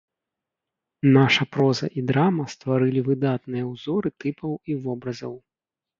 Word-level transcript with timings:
Наша 1.17 1.45
проза 1.57 1.87
і 2.01 2.05
драма 2.11 2.45
стварылі 2.55 3.05
выдатныя 3.11 3.63
ўзоры 3.73 4.09
тыпаў 4.25 4.51
і 4.73 4.79
вобразаў. 4.87 5.33